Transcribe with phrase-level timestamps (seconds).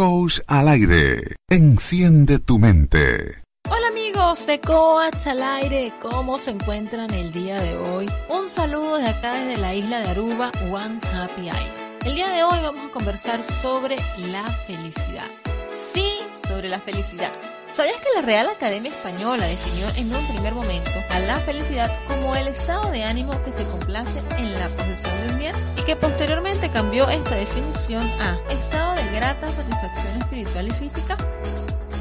[0.00, 1.36] Coach al aire.
[1.50, 3.42] Enciende tu mente.
[3.68, 8.06] Hola amigos de Coach al aire, ¿cómo se encuentran el día de hoy?
[8.30, 12.06] Un saludo de acá desde la isla de Aruba, One Happy Island.
[12.06, 15.28] El día de hoy vamos a conversar sobre la felicidad.
[15.70, 17.32] Sí, sobre la felicidad.
[17.70, 22.34] ¿Sabías que la Real Academia Española definió en un primer momento a la felicidad como
[22.36, 25.94] el estado de ánimo que se complace en la posesión de un bien y que
[25.94, 28.79] posteriormente cambió esta definición a estado
[29.12, 31.16] grata satisfacción espiritual y física?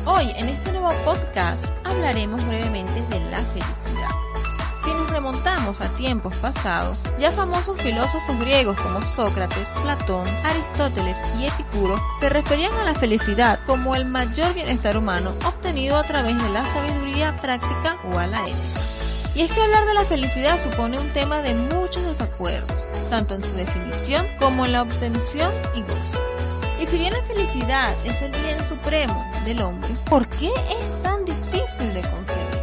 [0.06, 4.10] Hoy en este nuevo podcast hablaremos brevemente de la felicidad.
[4.84, 11.46] Si nos remontamos a tiempos pasados, ya famosos filósofos griegos como Sócrates, Platón, Aristóteles y
[11.46, 16.50] Epicuro se referían a la felicidad como el mayor bienestar humano obtenido a través de
[16.50, 18.80] la sabiduría práctica o a la ética.
[19.36, 23.44] Y es que hablar de la felicidad supone un tema de muchos desacuerdos, tanto en
[23.44, 26.39] su definición como en la obtención y gozo.
[26.80, 31.26] Y si bien la felicidad es el bien supremo del hombre, ¿por qué es tan
[31.26, 32.60] difícil de conseguir?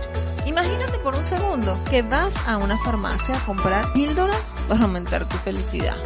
[0.47, 5.37] Imagínate por un segundo que vas a una farmacia a comprar píldoras para aumentar tu
[5.37, 5.97] felicidad.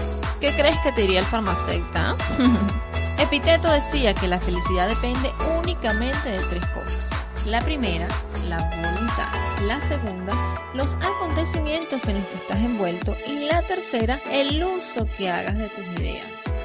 [0.40, 1.98] ¿Qué crees que te diría el farmacéutico?
[3.20, 7.10] Epiteto decía que la felicidad depende únicamente de tres cosas.
[7.46, 8.08] La primera,
[8.48, 9.28] la voluntad.
[9.66, 10.32] La segunda,
[10.74, 13.14] los acontecimientos en los que estás envuelto.
[13.28, 16.59] Y la tercera, el uso que hagas de tus ideas.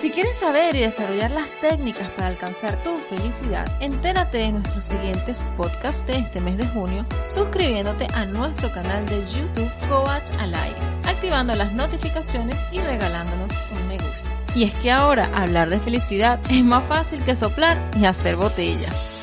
[0.00, 5.44] Si quieres saber y desarrollar las técnicas para alcanzar tu felicidad, entérate de nuestros siguientes
[5.56, 10.76] podcasts de este mes de junio suscribiéndote a nuestro canal de YouTube Coach al aire,
[11.08, 14.28] activando las notificaciones y regalándonos un me gusta.
[14.54, 19.17] Y es que ahora hablar de felicidad es más fácil que soplar y hacer botellas.